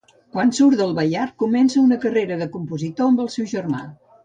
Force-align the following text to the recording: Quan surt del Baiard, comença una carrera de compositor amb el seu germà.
Quan 0.35 0.53
surt 0.59 0.77
del 0.79 0.95
Baiard, 0.99 1.35
comença 1.43 1.83
una 1.83 1.99
carrera 2.07 2.39
de 2.41 2.49
compositor 2.57 3.11
amb 3.13 3.25
el 3.27 3.33
seu 3.39 3.49
germà. 3.57 3.87